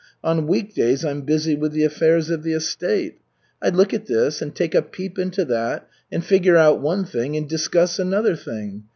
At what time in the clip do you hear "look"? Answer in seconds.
3.69-3.93